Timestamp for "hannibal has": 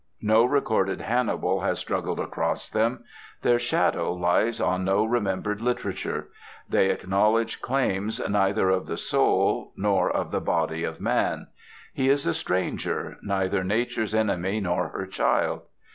1.01-1.77